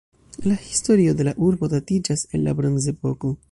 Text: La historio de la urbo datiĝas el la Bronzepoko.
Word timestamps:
La 0.43 0.55
historio 0.67 1.11
de 1.19 1.27
la 1.27 1.35
urbo 1.49 1.69
datiĝas 1.75 2.25
el 2.35 2.47
la 2.49 2.59
Bronzepoko. 2.63 3.35